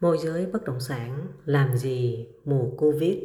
môi 0.00 0.18
giới 0.18 0.46
bất 0.46 0.64
động 0.64 0.80
sản 0.80 1.26
làm 1.44 1.76
gì 1.76 2.26
mùa 2.44 2.70
covid 2.76 3.18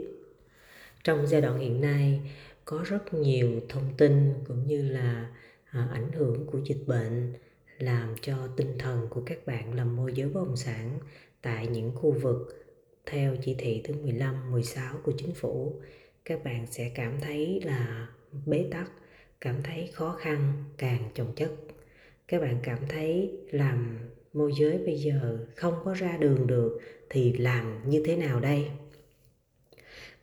trong 1.03 1.27
giai 1.27 1.41
đoạn 1.41 1.59
hiện 1.59 1.81
nay 1.81 2.31
có 2.65 2.83
rất 2.85 3.13
nhiều 3.13 3.61
thông 3.69 3.93
tin 3.97 4.33
cũng 4.47 4.67
như 4.67 4.89
là 4.89 5.29
à, 5.69 5.87
ảnh 5.93 6.11
hưởng 6.11 6.45
của 6.45 6.59
dịch 6.65 6.87
bệnh 6.87 7.33
làm 7.77 8.15
cho 8.21 8.47
tinh 8.57 8.77
thần 8.79 9.07
của 9.09 9.21
các 9.25 9.45
bạn 9.45 9.73
làm 9.73 9.95
môi 9.95 10.13
giới 10.13 10.29
bất 10.29 10.45
động 10.45 10.57
sản 10.57 10.99
tại 11.41 11.67
những 11.67 11.91
khu 11.95 12.11
vực 12.11 12.65
theo 13.05 13.35
chỉ 13.45 13.55
thị 13.57 13.81
thứ 13.83 13.93
15, 13.93 14.51
16 14.51 14.97
của 15.03 15.13
chính 15.17 15.33
phủ 15.33 15.81
các 16.25 16.43
bạn 16.43 16.67
sẽ 16.71 16.91
cảm 16.95 17.21
thấy 17.21 17.61
là 17.63 18.07
bế 18.45 18.67
tắc, 18.71 18.91
cảm 19.41 19.63
thấy 19.63 19.89
khó 19.93 20.17
khăn 20.19 20.63
càng 20.77 21.09
chồng 21.13 21.33
chất. 21.35 21.51
Các 22.27 22.41
bạn 22.41 22.59
cảm 22.63 22.79
thấy 22.89 23.37
làm 23.51 23.97
môi 24.33 24.51
giới 24.59 24.77
bây 24.77 24.97
giờ 24.97 25.37
không 25.55 25.73
có 25.83 25.93
ra 25.93 26.17
đường 26.17 26.47
được 26.47 26.79
thì 27.09 27.33
làm 27.33 27.89
như 27.89 28.03
thế 28.05 28.15
nào 28.15 28.39
đây? 28.39 28.65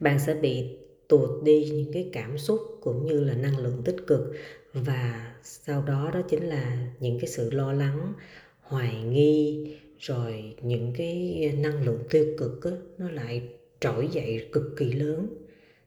Bạn 0.01 0.19
sẽ 0.19 0.35
bị 0.35 0.79
tuột 1.09 1.45
đi 1.45 1.65
những 1.65 1.93
cái 1.93 2.11
cảm 2.13 2.39
xúc 2.39 2.61
cũng 2.81 3.07
như 3.07 3.21
là 3.25 3.35
năng 3.35 3.59
lượng 3.59 3.83
tích 3.85 3.97
cực 4.07 4.33
và 4.73 5.35
sau 5.43 5.83
đó 5.83 6.11
đó 6.15 6.23
chính 6.29 6.43
là 6.43 6.89
những 7.01 7.19
cái 7.21 7.29
sự 7.29 7.51
lo 7.51 7.73
lắng 7.73 8.13
hoài 8.61 9.03
nghi 9.03 9.77
rồi 9.99 10.55
những 10.63 10.93
cái 10.97 11.53
năng 11.59 11.85
lượng 11.85 12.03
tiêu 12.11 12.27
cực 12.39 12.61
đó, 12.65 12.71
nó 12.99 13.11
lại 13.11 13.43
trỗi 13.81 14.09
dậy 14.13 14.49
cực 14.53 14.65
kỳ 14.77 14.93
lớn 14.93 15.27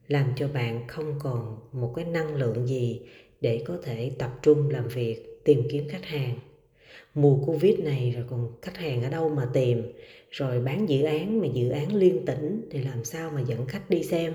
làm 0.08 0.34
cho 0.36 0.48
bạn 0.48 0.88
không 0.88 1.16
còn 1.20 1.58
một 1.72 1.94
cái 1.96 2.06
năng 2.06 2.36
lượng 2.36 2.68
gì 2.68 3.02
để 3.42 3.64
có 3.68 3.78
thể 3.84 4.12
tập 4.18 4.40
trung 4.42 4.70
làm 4.70 4.88
việc 4.88 5.42
tìm 5.44 5.62
kiếm 5.72 5.90
khách 5.90 6.06
hàng 6.06 6.40
mùa 7.16 7.46
covid 7.46 7.80
này 7.80 8.12
rồi 8.12 8.26
còn 8.30 8.52
khách 8.62 8.78
hàng 8.78 9.04
ở 9.04 9.10
đâu 9.10 9.30
mà 9.30 9.50
tìm? 9.54 9.94
Rồi 10.32 10.60
bán 10.60 10.90
dự 10.90 11.04
án 11.04 11.42
mà 11.42 11.48
dự 11.54 11.70
án 11.70 11.96
liên 11.96 12.26
tỉnh 12.26 12.68
thì 12.72 12.84
làm 12.84 13.04
sao 13.04 13.32
mà 13.32 13.42
dẫn 13.42 13.66
khách 13.66 13.90
đi 13.90 14.04
xem? 14.04 14.34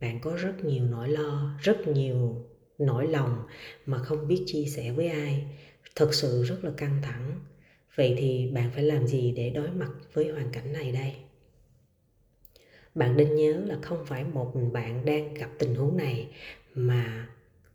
Bạn 0.00 0.20
có 0.20 0.36
rất 0.36 0.64
nhiều 0.64 0.84
nỗi 0.84 1.08
lo, 1.08 1.58
rất 1.62 1.88
nhiều 1.88 2.44
nỗi 2.78 3.06
lòng 3.06 3.42
mà 3.86 3.98
không 3.98 4.28
biết 4.28 4.42
chia 4.46 4.64
sẻ 4.64 4.92
với 4.92 5.08
ai. 5.08 5.44
Thật 5.96 6.14
sự 6.14 6.42
rất 6.42 6.64
là 6.64 6.70
căng 6.76 6.98
thẳng. 7.02 7.40
Vậy 7.94 8.14
thì 8.18 8.50
bạn 8.54 8.70
phải 8.74 8.82
làm 8.82 9.06
gì 9.06 9.32
để 9.36 9.50
đối 9.50 9.70
mặt 9.70 9.90
với 10.12 10.28
hoàn 10.28 10.50
cảnh 10.52 10.72
này 10.72 10.92
đây? 10.92 11.12
Bạn 12.94 13.16
nên 13.16 13.34
nhớ 13.34 13.62
là 13.66 13.78
không 13.82 14.04
phải 14.06 14.24
một 14.24 14.56
mình 14.56 14.72
bạn 14.72 15.04
đang 15.04 15.34
gặp 15.34 15.50
tình 15.58 15.74
huống 15.74 15.96
này 15.96 16.28
mà 16.74 17.28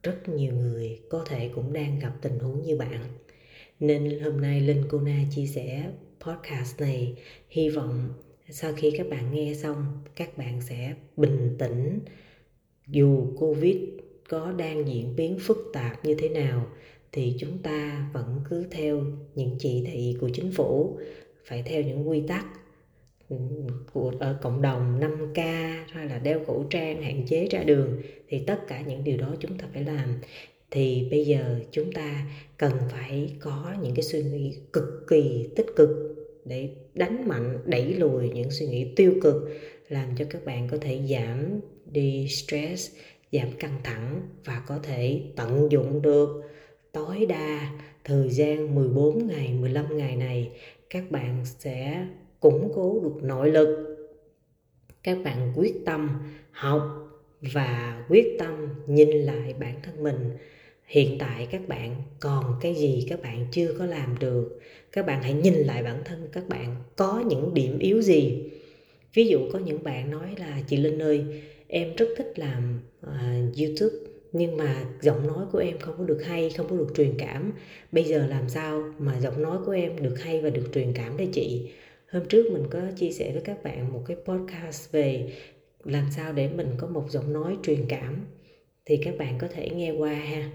rất 0.04 0.30
nhiều 0.30 0.54
người 0.54 1.00
có 1.10 1.26
thể 1.28 1.52
cũng 1.56 1.74
đang 1.74 2.00
gặp 2.00 2.14
tình 2.22 2.40
huống 2.40 2.62
như 2.62 2.78
bạn 2.78 3.04
nên 3.80 4.20
hôm 4.20 4.42
nay 4.42 4.62
linh 4.62 4.84
cô 4.90 5.00
na 5.00 5.24
chia 5.36 5.46
sẻ 5.46 5.92
podcast 6.20 6.82
này. 6.82 7.14
Hy 7.50 7.70
vọng 7.70 8.10
sau 8.50 8.74
khi 8.74 8.92
các 8.98 9.10
bạn 9.10 9.34
nghe 9.34 9.54
xong, 9.54 9.86
các 10.16 10.38
bạn 10.38 10.62
sẽ 10.62 10.94
bình 11.18 11.56
tĩnh. 11.60 12.00
Dù 12.88 13.28
covid 13.38 13.78
có 14.30 14.52
đang 14.52 14.88
diễn 14.88 15.16
biến 15.16 15.38
phức 15.40 15.58
tạp 15.74 16.06
như 16.06 16.16
thế 16.20 16.30
nào, 16.30 16.68
thì 17.12 17.36
chúng 17.40 17.58
ta 17.58 18.10
vẫn 18.14 18.40
cứ 18.50 18.66
theo 18.72 19.04
những 19.36 19.56
chỉ 19.60 19.84
thị 19.88 20.18
của 20.22 20.30
chính 20.34 20.52
phủ. 20.52 21.00
Phải 21.46 21.64
theo 21.64 21.82
những 21.82 22.10
quy 22.10 22.22
tắc 22.28 22.46
của, 23.94 24.14
ở 24.20 24.38
cộng 24.42 24.62
đồng 24.62 25.00
5K 25.00 25.44
hay 25.88 26.10
là 26.10 26.20
đeo 26.20 26.46
khẩu 26.46 26.64
trang, 26.70 27.02
hạn 27.02 27.26
chế 27.28 27.48
ra 27.52 27.64
đường, 27.64 28.02
thì 28.28 28.44
tất 28.48 28.68
cả 28.68 28.82
những 28.82 29.04
điều 29.04 29.18
đó 29.18 29.36
chúng 29.40 29.58
ta 29.58 29.66
phải 29.74 29.84
làm 29.84 30.22
thì 30.72 31.08
bây 31.12 31.26
giờ 31.26 31.60
chúng 31.72 31.92
ta 31.92 32.26
cần 32.58 32.72
phải 32.90 33.34
có 33.40 33.74
những 33.82 33.96
cái 33.96 34.04
suy 34.04 34.24
nghĩ 34.24 34.58
cực 34.74 35.08
kỳ 35.08 35.50
tích 35.56 35.68
cực 35.76 35.90
để 36.46 36.70
đánh 36.94 37.28
mạnh, 37.28 37.58
đẩy 37.66 37.94
lùi 37.94 38.30
những 38.30 38.52
suy 38.52 38.68
nghĩ 38.68 38.94
tiêu 38.96 39.14
cực, 39.22 39.36
làm 39.90 40.10
cho 40.18 40.26
các 40.30 40.46
bạn 40.46 40.68
có 40.72 40.78
thể 40.82 41.00
giảm 41.10 41.60
đi 41.86 42.28
stress, 42.28 42.92
giảm 43.32 43.52
căng 43.60 43.80
thẳng 43.84 44.22
và 44.46 44.64
có 44.68 44.80
thể 44.84 45.22
tận 45.36 45.72
dụng 45.72 46.02
được 46.02 46.42
tối 46.92 47.26
đa 47.26 47.72
thời 48.04 48.30
gian 48.30 48.76
14 48.76 49.28
ngày 49.28 49.54
15 49.54 49.98
ngày 49.98 50.16
này. 50.16 50.52
Các 50.90 51.12
bạn 51.12 51.46
sẽ 51.46 52.08
củng 52.40 52.72
cố 52.76 53.00
được 53.04 53.24
nội 53.24 53.52
lực. 53.52 53.98
Các 55.04 55.18
bạn 55.24 55.54
quyết 55.56 55.76
tâm 55.86 56.10
học 56.52 56.82
và 57.42 58.06
quyết 58.10 58.36
tâm 58.40 58.68
nhìn 58.88 59.10
lại 59.10 59.54
bản 59.60 59.76
thân 59.84 60.04
mình 60.04 60.30
hiện 60.90 61.18
tại 61.20 61.48
các 61.52 61.68
bạn 61.68 61.96
còn 62.20 62.56
cái 62.62 62.76
gì 62.76 63.06
các 63.10 63.22
bạn 63.22 63.48
chưa 63.52 63.74
có 63.80 63.86
làm 63.86 64.20
được? 64.20 64.60
Các 64.92 65.06
bạn 65.06 65.24
hãy 65.24 65.34
nhìn 65.34 65.54
lại 65.54 65.84
bản 65.84 66.02
thân 66.06 66.28
các 66.34 66.50
bạn 66.50 66.76
có 66.96 67.24
những 67.28 67.54
điểm 67.54 67.80
yếu 67.80 68.02
gì? 68.02 68.44
Ví 69.14 69.28
dụ 69.28 69.40
có 69.54 69.60
những 69.60 69.84
bạn 69.84 70.12
nói 70.12 70.36
là 70.38 70.62
chị 70.68 70.78
linh 70.78 71.02
ơi 71.02 71.26
em 71.68 71.96
rất 71.96 72.08
thích 72.18 72.34
làm 72.36 72.80
uh, 73.08 73.58
youtube 73.58 73.96
nhưng 74.32 74.58
mà 74.58 74.86
giọng 75.02 75.28
nói 75.28 75.46
của 75.52 75.58
em 75.58 75.80
không 75.80 75.96
có 75.98 76.04
được 76.04 76.24
hay 76.26 76.50
không 76.50 76.68
có 76.70 76.76
được 76.76 76.88
truyền 76.96 77.14
cảm. 77.18 77.52
Bây 77.92 78.04
giờ 78.04 78.28
làm 78.28 78.50
sao 78.50 78.94
mà 79.00 79.20
giọng 79.20 79.42
nói 79.42 79.58
của 79.66 79.72
em 79.72 80.04
được 80.04 80.16
hay 80.22 80.42
và 80.42 80.50
được 80.50 80.70
truyền 80.74 80.94
cảm 80.94 81.18
đây 81.18 81.30
chị? 81.34 81.70
Hôm 82.12 82.26
trước 82.26 82.52
mình 82.52 82.64
có 82.70 82.80
chia 82.98 83.12
sẻ 83.12 83.32
với 83.32 83.42
các 83.42 83.64
bạn 83.64 83.94
một 83.94 84.04
cái 84.08 84.18
podcast 84.26 84.92
về 84.92 85.34
làm 85.84 86.06
sao 86.16 86.34
để 86.34 86.50
mình 86.50 86.70
có 86.78 86.88
một 86.88 87.06
giọng 87.10 87.34
nói 87.34 87.58
truyền 87.64 87.86
cảm. 87.88 88.26
Thì 88.86 88.98
các 88.98 89.18
bạn 89.18 89.38
có 89.42 89.48
thể 89.48 89.70
nghe 89.70 89.92
qua 89.92 90.14
ha 90.14 90.50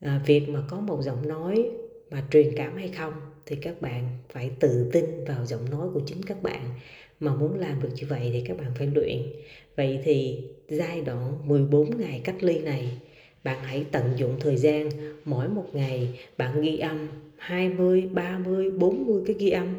à, 0.00 0.20
việc 0.26 0.48
mà 0.48 0.62
có 0.68 0.80
một 0.80 1.02
giọng 1.02 1.28
nói 1.28 1.70
mà 2.10 2.22
truyền 2.30 2.52
cảm 2.56 2.76
hay 2.76 2.88
không 2.88 3.12
thì 3.46 3.56
các 3.56 3.80
bạn 3.82 4.08
phải 4.32 4.50
tự 4.60 4.90
tin 4.92 5.24
vào 5.24 5.46
giọng 5.46 5.70
nói 5.70 5.88
của 5.94 6.00
chính 6.06 6.22
các 6.22 6.42
bạn 6.42 6.62
mà 7.20 7.34
muốn 7.34 7.58
làm 7.58 7.82
được 7.82 7.88
như 7.94 8.06
vậy 8.08 8.30
thì 8.32 8.42
các 8.46 8.56
bạn 8.58 8.70
phải 8.74 8.86
luyện. 8.86 9.22
Vậy 9.76 10.00
thì 10.04 10.44
giai 10.68 11.00
đoạn 11.00 11.48
14 11.48 11.98
ngày 11.98 12.20
cách 12.24 12.42
ly 12.42 12.58
này 12.58 12.88
bạn 13.44 13.58
hãy 13.62 13.86
tận 13.92 14.12
dụng 14.16 14.36
thời 14.40 14.56
gian 14.56 14.88
mỗi 15.24 15.48
một 15.48 15.66
ngày 15.72 16.20
bạn 16.36 16.60
ghi 16.62 16.78
âm 16.78 17.08
20, 17.36 18.08
30, 18.12 18.70
40 18.70 19.22
cái 19.26 19.36
ghi 19.38 19.50
âm 19.50 19.76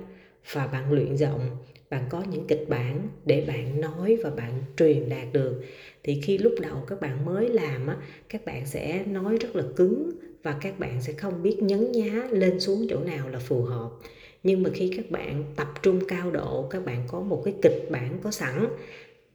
và 0.51 0.67
bạn 0.67 0.91
luyện 0.91 1.17
giọng 1.17 1.39
bạn 1.91 2.03
có 2.09 2.23
những 2.31 2.47
kịch 2.47 2.65
bản 2.69 3.07
để 3.25 3.43
bạn 3.47 3.81
nói 3.81 4.17
và 4.23 4.29
bạn 4.29 4.63
truyền 4.77 5.09
đạt 5.09 5.27
được. 5.33 5.61
Thì 6.03 6.21
khi 6.21 6.37
lúc 6.37 6.53
đầu 6.61 6.75
các 6.87 7.01
bạn 7.01 7.25
mới 7.25 7.49
làm 7.49 7.87
á, 7.87 7.95
các 8.29 8.45
bạn 8.45 8.65
sẽ 8.65 9.03
nói 9.05 9.37
rất 9.37 9.55
là 9.55 9.63
cứng 9.75 10.11
và 10.43 10.57
các 10.61 10.79
bạn 10.79 11.01
sẽ 11.01 11.13
không 11.13 11.43
biết 11.43 11.57
nhấn 11.63 11.91
nhá 11.91 12.27
lên 12.31 12.59
xuống 12.59 12.87
chỗ 12.89 12.99
nào 12.99 13.29
là 13.29 13.39
phù 13.39 13.61
hợp. 13.61 13.89
Nhưng 14.43 14.63
mà 14.63 14.69
khi 14.73 14.91
các 14.97 15.11
bạn 15.11 15.43
tập 15.55 15.67
trung 15.83 15.99
cao 16.07 16.31
độ, 16.31 16.67
các 16.69 16.85
bạn 16.85 17.03
có 17.07 17.21
một 17.21 17.41
cái 17.45 17.53
kịch 17.61 17.87
bản 17.91 18.19
có 18.23 18.31
sẵn. 18.31 18.67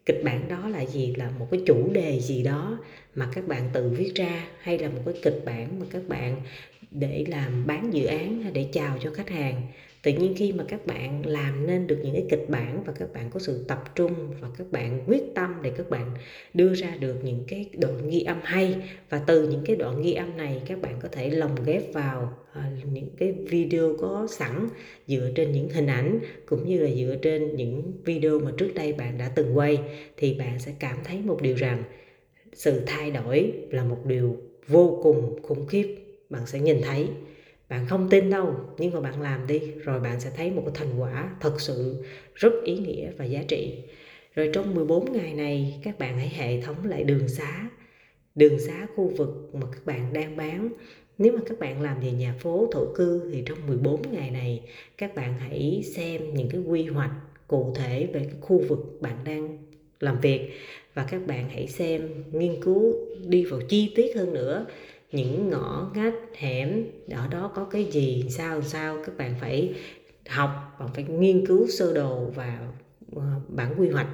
Kịch 0.06 0.20
bản 0.24 0.48
đó 0.48 0.68
là 0.68 0.86
gì? 0.86 1.14
Là 1.16 1.30
một 1.38 1.46
cái 1.50 1.60
chủ 1.66 1.90
đề 1.92 2.20
gì 2.20 2.42
đó 2.42 2.78
mà 3.14 3.28
các 3.34 3.48
bạn 3.48 3.70
tự 3.72 3.88
viết 3.88 4.12
ra, 4.14 4.46
hay 4.60 4.78
là 4.78 4.88
một 4.88 5.02
cái 5.04 5.14
kịch 5.22 5.42
bản 5.44 5.80
mà 5.80 5.86
các 5.90 6.08
bạn 6.08 6.36
để 6.90 7.24
làm 7.28 7.66
bán 7.66 7.94
dự 7.94 8.04
án 8.04 8.42
hay 8.42 8.52
để 8.52 8.66
chào 8.72 8.98
cho 9.00 9.10
khách 9.14 9.28
hàng 9.28 9.62
tự 10.06 10.12
nhiên 10.12 10.34
khi 10.36 10.52
mà 10.52 10.64
các 10.68 10.86
bạn 10.86 11.26
làm 11.26 11.66
nên 11.66 11.86
được 11.86 11.98
những 12.02 12.12
cái 12.12 12.24
kịch 12.30 12.44
bản 12.48 12.82
và 12.86 12.92
các 12.98 13.12
bạn 13.12 13.30
có 13.30 13.40
sự 13.40 13.64
tập 13.68 13.84
trung 13.94 14.12
và 14.40 14.48
các 14.58 14.72
bạn 14.72 15.04
quyết 15.06 15.22
tâm 15.34 15.54
để 15.62 15.72
các 15.76 15.90
bạn 15.90 16.10
đưa 16.54 16.74
ra 16.74 16.96
được 17.00 17.16
những 17.24 17.44
cái 17.48 17.66
đoạn 17.78 18.10
ghi 18.10 18.20
âm 18.20 18.40
hay 18.42 18.76
và 19.10 19.18
từ 19.26 19.48
những 19.48 19.62
cái 19.64 19.76
đoạn 19.76 20.02
ghi 20.02 20.12
âm 20.12 20.36
này 20.36 20.62
các 20.66 20.80
bạn 20.82 20.94
có 21.02 21.08
thể 21.12 21.30
lồng 21.30 21.54
ghép 21.64 21.94
vào 21.94 22.32
à, 22.52 22.70
những 22.92 23.08
cái 23.18 23.32
video 23.32 23.96
có 23.98 24.26
sẵn 24.30 24.68
dựa 25.06 25.30
trên 25.34 25.52
những 25.52 25.68
hình 25.68 25.86
ảnh 25.86 26.20
cũng 26.46 26.68
như 26.68 26.80
là 26.80 26.90
dựa 26.94 27.16
trên 27.22 27.56
những 27.56 27.92
video 28.04 28.38
mà 28.38 28.50
trước 28.56 28.74
đây 28.74 28.92
bạn 28.92 29.18
đã 29.18 29.28
từng 29.28 29.58
quay, 29.58 29.78
thì 30.16 30.34
bạn 30.34 30.58
sẽ 30.58 30.72
cảm 30.78 30.98
thấy 31.04 31.20
một 31.20 31.42
điều 31.42 31.54
rằng 31.54 31.82
sự 32.52 32.82
thay 32.86 33.10
đổi 33.10 33.52
là 33.70 33.84
một 33.84 34.06
điều 34.06 34.36
vô 34.68 35.00
cùng 35.02 35.42
khủng 35.42 35.66
khiếp, 35.66 35.96
bạn 36.30 36.46
sẽ 36.46 36.60
nhìn 36.60 36.82
thấy 36.82 37.08
bạn 37.68 37.86
không 37.88 38.08
tin 38.10 38.30
đâu, 38.30 38.54
nhưng 38.78 38.92
mà 38.92 39.00
bạn 39.00 39.22
làm 39.22 39.46
đi, 39.46 39.60
rồi 39.84 40.00
bạn 40.00 40.20
sẽ 40.20 40.30
thấy 40.36 40.50
một 40.50 40.62
cái 40.64 40.74
thành 40.74 41.00
quả 41.00 41.36
thật 41.40 41.60
sự 41.60 42.04
rất 42.34 42.52
ý 42.64 42.78
nghĩa 42.78 43.10
và 43.18 43.24
giá 43.24 43.42
trị. 43.48 43.78
Rồi 44.34 44.50
trong 44.52 44.74
14 44.74 45.12
ngày 45.12 45.34
này, 45.34 45.80
các 45.82 45.98
bạn 45.98 46.18
hãy 46.18 46.28
hệ 46.28 46.60
thống 46.60 46.76
lại 46.84 47.04
đường 47.04 47.28
xá. 47.28 47.68
Đường 48.34 48.58
xá 48.60 48.86
khu 48.96 49.12
vực 49.16 49.50
mà 49.52 49.66
các 49.72 49.86
bạn 49.86 50.12
đang 50.12 50.36
bán. 50.36 50.68
Nếu 51.18 51.32
mà 51.32 51.40
các 51.46 51.58
bạn 51.58 51.82
làm 51.82 52.00
về 52.00 52.12
nhà 52.12 52.34
phố, 52.40 52.68
thổ 52.72 52.86
cư 52.94 53.30
thì 53.32 53.42
trong 53.46 53.58
14 53.66 54.02
ngày 54.12 54.30
này, 54.30 54.62
các 54.98 55.14
bạn 55.14 55.34
hãy 55.38 55.82
xem 55.94 56.34
những 56.34 56.48
cái 56.48 56.60
quy 56.60 56.84
hoạch 56.84 57.12
cụ 57.48 57.72
thể 57.76 58.06
về 58.12 58.20
cái 58.20 58.40
khu 58.40 58.62
vực 58.68 58.78
bạn 59.00 59.16
đang 59.24 59.58
làm 60.00 60.20
việc. 60.20 60.50
Và 60.94 61.06
các 61.10 61.26
bạn 61.26 61.48
hãy 61.48 61.66
xem, 61.68 62.08
nghiên 62.32 62.62
cứu 62.62 62.94
đi 63.26 63.44
vào 63.44 63.60
chi 63.68 63.92
tiết 63.96 64.16
hơn 64.16 64.34
nữa 64.34 64.66
những 65.12 65.50
ngõ 65.50 65.90
ngách 65.94 66.14
hẻm, 66.36 66.84
ở 67.10 67.28
đó 67.28 67.52
có 67.54 67.64
cái 67.64 67.84
gì, 67.84 68.24
sao 68.30 68.62
sao, 68.62 68.98
các 69.06 69.16
bạn 69.16 69.34
phải 69.40 69.74
học, 70.28 70.50
bạn 70.80 70.88
phải 70.94 71.04
nghiên 71.04 71.46
cứu 71.46 71.66
sơ 71.68 71.92
đồ 71.92 72.24
và 72.34 72.58
ờ, 73.16 73.22
bản 73.48 73.74
quy 73.78 73.88
hoạch. 73.88 74.08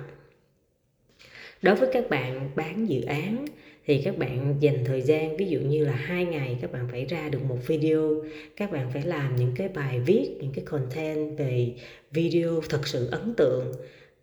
Đối 1.63 1.75
với 1.75 1.89
các 1.93 2.11
bạn 2.11 2.51
bán 2.57 2.89
dự 2.89 3.03
án 3.03 3.45
thì 3.87 4.03
các 4.05 4.19
bạn 4.19 4.55
dành 4.61 4.85
thời 4.85 5.03
gian, 5.03 5.37
ví 5.37 5.47
dụ 5.47 5.61
như 5.61 5.85
là 5.85 5.93
hai 5.93 6.25
ngày 6.25 6.59
các 6.61 6.73
bạn 6.73 6.89
phải 6.91 7.05
ra 7.05 7.29
được 7.29 7.43
một 7.49 7.59
video, 7.67 8.25
các 8.57 8.73
bạn 8.73 8.91
phải 8.93 9.03
làm 9.03 9.37
những 9.37 9.53
cái 9.57 9.69
bài 9.69 10.01
viết, 10.01 10.37
những 10.41 10.53
cái 10.55 10.65
content 10.65 11.39
về 11.39 11.75
video 12.11 12.61
thật 12.69 12.87
sự 12.87 13.09
ấn 13.11 13.35
tượng 13.35 13.73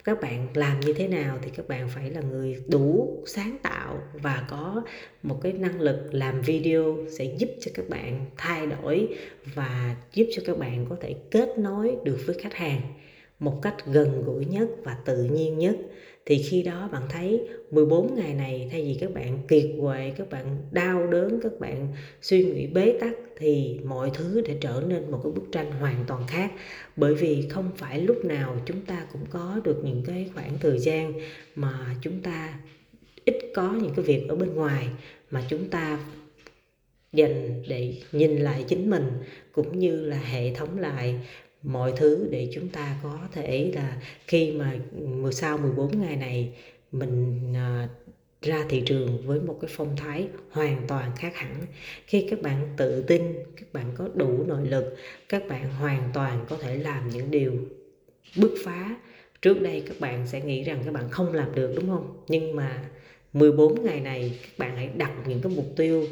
các 0.04 0.22
bạn 0.22 0.48
làm 0.54 0.80
như 0.80 0.94
thế 0.94 1.08
nào 1.08 1.40
thì 1.42 1.52
các 1.56 1.68
bạn 1.68 1.90
phải 1.90 2.10
là 2.10 2.22
người 2.22 2.64
đủ 2.68 3.18
sáng 3.28 3.58
tạo 3.62 4.02
và 4.14 4.46
có 4.50 4.84
một 5.24 5.40
cái 5.44 5.54
năng 5.54 5.82
lực 5.82 6.10
làm 6.12 6.42
video 6.42 6.98
sẽ 7.18 7.26
giúp 7.38 7.50
cho 7.60 7.72
các 7.74 7.90
bạn 7.90 8.26
thay 8.38 8.68
đổi 8.68 9.08
và 9.56 9.96
giúp 10.14 10.26
cho 10.32 10.42
các 10.46 10.58
bạn 10.58 10.86
có 10.90 10.96
thể 11.02 11.16
kết 11.32 11.50
nối 11.58 11.96
được 12.04 12.18
với 12.26 12.36
khách 12.40 12.54
hàng 12.54 12.82
một 13.40 13.60
cách 13.62 13.76
gần 13.86 14.24
gũi 14.26 14.46
nhất 14.46 14.68
và 14.84 14.98
tự 15.06 15.24
nhiên 15.24 15.58
nhất. 15.58 15.78
Thì 16.26 16.44
khi 16.44 16.64
đó 16.64 16.90
bạn 16.92 17.04
thấy 17.10 17.48
14 17.72 18.16
ngày 18.16 18.34
này, 18.34 18.68
thay 18.72 18.82
vì 18.82 18.98
các 19.00 19.14
bạn 19.14 19.38
kiệt 19.48 19.66
quệ, 19.82 20.12
các 20.18 20.30
bạn 20.30 20.58
đau 20.72 21.08
đớn, 21.08 21.40
các 21.44 21.60
bạn 21.60 21.88
suy 22.22 22.44
nghĩ 22.44 22.68
bế 22.68 22.98
tắc, 23.00 23.14
thì 23.38 23.80
mọi 23.84 24.12
thứ 24.14 24.42
để 24.48 24.58
trở 24.62 24.84
nên 24.88 25.12
một 25.12 25.20
cái 25.24 25.32
bức 25.32 25.52
tranh 25.52 25.72
hoàn 25.72 26.04
toàn 26.08 26.28
khác. 26.28 26.52
Bởi 26.96 27.16
vì 27.16 27.46
không 27.50 27.72
phải 27.78 28.02
lúc 28.02 28.26
nào 28.26 28.56
chúng 28.66 28.82
ta 28.82 29.06
cũng 29.14 29.26
có 29.30 29.62
được 29.64 29.82
những 29.84 30.04
cái 30.08 30.30
khoảng 30.34 30.58
thời 30.60 30.80
gian 30.80 31.14
mà 31.56 31.96
chúng 32.02 32.22
ta 32.22 32.60
ít 33.26 33.36
có 33.56 33.74
những 33.82 33.94
cái 33.96 34.06
việc 34.06 34.26
ở 34.30 34.36
bên 34.36 34.56
ngoài, 34.56 34.88
mà 35.32 35.44
chúng 35.50 35.70
ta 35.70 36.00
dành 37.14 37.64
để 37.68 37.94
nhìn 38.12 38.38
lại 38.38 38.66
chính 38.68 38.90
mình, 38.90 39.10
cũng 39.52 39.80
như 39.80 40.06
là 40.06 40.18
hệ 40.18 40.54
thống 40.54 40.80
lại 40.80 41.16
mọi 41.64 41.94
thứ 41.98 42.28
để 42.32 42.50
chúng 42.54 42.70
ta 42.70 42.96
có 43.04 43.20
thể 43.32 43.72
là 43.76 44.02
khi 44.28 44.52
mà 44.52 44.80
sau 45.32 45.58
14 45.58 46.02
ngày 46.02 46.16
này 46.16 46.54
mình 46.92 47.54
à, 47.56 47.88
ra 48.42 48.66
thị 48.70 48.84
trường 48.86 49.22
với 49.26 49.40
một 49.42 49.58
cái 49.62 49.72
phong 49.74 49.96
thái 49.96 50.28
hoàn 50.52 50.88
toàn 50.88 51.12
khác 51.16 51.36
hẳn. 51.36 51.56
Khi 52.06 52.28
các 52.30 52.42
bạn 52.42 52.68
tự 52.78 53.02
tin, 53.02 53.22
các 53.58 53.74
bạn 53.74 53.86
có 53.96 54.10
đủ 54.16 54.44
nội 54.48 54.68
lực, 54.68 54.96
các 55.30 55.48
bạn 55.48 55.74
hoàn 55.74 56.10
toàn 56.14 56.46
có 56.50 56.58
thể 56.62 56.78
làm 56.78 57.10
những 57.10 57.32
điều 57.32 57.54
bứt 58.36 58.52
phá. 58.66 58.96
Trước 59.42 59.62
đây 59.62 59.84
các 59.88 60.00
bạn 60.00 60.28
sẽ 60.28 60.42
nghĩ 60.42 60.64
rằng 60.64 60.82
các 60.86 60.94
bạn 60.94 61.10
không 61.10 61.34
làm 61.34 61.56
được, 61.56 61.74
đúng 61.76 61.90
không? 61.90 62.24
Nhưng 62.28 62.56
mà 62.56 62.84
14 63.34 63.84
ngày 63.84 64.00
này 64.00 64.40
các 64.42 64.52
bạn 64.58 64.76
hãy 64.76 64.90
đặt 64.98 65.12
những 65.28 65.42
cái 65.42 65.52
mục 65.56 65.66
tiêu 65.76 66.08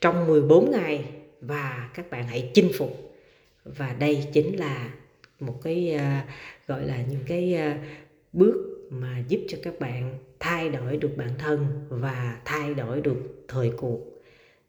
trong 0.00 0.26
14 0.26 0.70
ngày 0.70 1.04
và 1.40 1.90
các 1.94 2.10
bạn 2.10 2.26
hãy 2.26 2.50
chinh 2.54 2.68
phục 2.78 3.13
và 3.64 3.92
đây 3.92 4.24
chính 4.32 4.58
là 4.58 4.92
một 5.40 5.60
cái 5.62 5.96
uh, 5.96 6.30
gọi 6.66 6.86
là 6.86 7.04
những 7.10 7.22
cái 7.26 7.56
uh, 7.70 7.80
bước 8.32 8.88
mà 8.90 9.24
giúp 9.28 9.40
cho 9.48 9.58
các 9.62 9.80
bạn 9.80 10.18
thay 10.40 10.68
đổi 10.68 10.96
được 10.96 11.16
bản 11.16 11.30
thân 11.38 11.66
và 11.88 12.40
thay 12.44 12.74
đổi 12.74 13.00
được 13.00 13.44
thời 13.48 13.70
cuộc. 13.76 14.00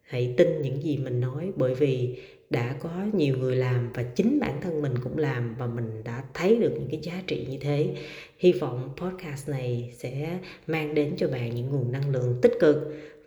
Hãy 0.02 0.34
tin 0.36 0.62
những 0.62 0.82
gì 0.82 0.96
mình 0.96 1.20
nói 1.20 1.52
bởi 1.56 1.74
vì 1.74 2.22
đã 2.50 2.76
có 2.80 2.90
nhiều 3.12 3.36
người 3.36 3.56
làm 3.56 3.92
và 3.92 4.02
chính 4.02 4.40
bản 4.40 4.60
thân 4.60 4.82
mình 4.82 4.94
cũng 5.02 5.18
làm 5.18 5.54
và 5.58 5.66
mình 5.66 6.04
đã 6.04 6.24
thấy 6.34 6.56
được 6.56 6.72
những 6.78 6.88
cái 6.90 7.00
giá 7.02 7.22
trị 7.26 7.46
như 7.50 7.58
thế. 7.60 7.94
Hy 8.38 8.52
vọng 8.52 8.90
podcast 8.96 9.48
này 9.48 9.92
sẽ 9.96 10.38
mang 10.66 10.94
đến 10.94 11.14
cho 11.16 11.28
bạn 11.28 11.54
những 11.54 11.68
nguồn 11.70 11.92
năng 11.92 12.10
lượng 12.10 12.38
tích 12.42 12.52
cực 12.60 12.76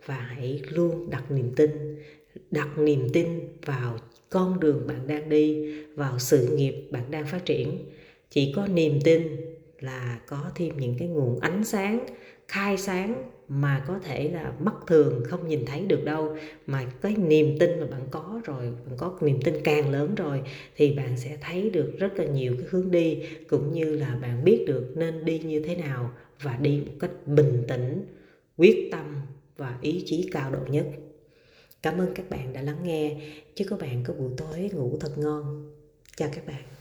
và 0.06 0.14
hãy 0.14 0.62
luôn 0.70 1.10
đặt 1.10 1.30
niềm 1.30 1.52
tin 1.56 1.70
đặt 2.50 2.78
niềm 2.78 3.08
tin 3.12 3.26
vào 3.66 3.98
con 4.30 4.60
đường 4.60 4.86
bạn 4.86 5.06
đang 5.06 5.28
đi, 5.28 5.74
vào 5.94 6.18
sự 6.18 6.56
nghiệp 6.56 6.88
bạn 6.90 7.10
đang 7.10 7.26
phát 7.26 7.44
triển. 7.44 7.78
Chỉ 8.30 8.52
có 8.56 8.66
niềm 8.66 9.00
tin 9.04 9.22
là 9.80 10.20
có 10.26 10.50
thêm 10.54 10.76
những 10.78 10.94
cái 10.98 11.08
nguồn 11.08 11.40
ánh 11.40 11.64
sáng, 11.64 12.06
khai 12.48 12.78
sáng 12.78 13.30
mà 13.48 13.84
có 13.88 13.98
thể 13.98 14.30
là 14.30 14.52
mắt 14.60 14.74
thường 14.86 15.22
không 15.26 15.48
nhìn 15.48 15.64
thấy 15.66 15.84
được 15.86 16.04
đâu. 16.04 16.36
Mà 16.66 16.84
cái 17.02 17.16
niềm 17.16 17.58
tin 17.58 17.80
mà 17.80 17.86
bạn 17.86 18.02
có 18.10 18.40
rồi, 18.44 18.64
bạn 18.86 18.96
có 18.96 19.18
niềm 19.20 19.40
tin 19.44 19.54
càng 19.64 19.90
lớn 19.90 20.14
rồi 20.14 20.42
thì 20.76 20.92
bạn 20.92 21.16
sẽ 21.16 21.36
thấy 21.40 21.70
được 21.70 21.92
rất 21.98 22.18
là 22.18 22.24
nhiều 22.24 22.54
cái 22.58 22.66
hướng 22.70 22.90
đi, 22.90 23.22
cũng 23.48 23.72
như 23.72 23.96
là 23.96 24.18
bạn 24.22 24.44
biết 24.44 24.64
được 24.66 24.92
nên 24.96 25.24
đi 25.24 25.38
như 25.38 25.60
thế 25.60 25.76
nào 25.76 26.10
và 26.42 26.56
đi 26.56 26.82
một 26.86 26.92
cách 27.00 27.10
bình 27.26 27.64
tĩnh, 27.68 28.06
quyết 28.56 28.88
tâm 28.92 29.04
và 29.56 29.78
ý 29.80 30.02
chí 30.06 30.28
cao 30.32 30.50
độ 30.50 30.60
nhất 30.68 30.86
cảm 31.82 31.98
ơn 31.98 32.14
các 32.14 32.30
bạn 32.30 32.52
đã 32.52 32.62
lắng 32.62 32.82
nghe. 32.82 33.16
Chúc 33.56 33.66
các 33.70 33.78
bạn 33.78 34.02
có 34.04 34.14
buổi 34.14 34.30
tối 34.36 34.70
ngủ 34.72 34.96
thật 35.00 35.18
ngon. 35.18 35.72
Chào 36.16 36.28
các 36.32 36.46
bạn. 36.46 36.79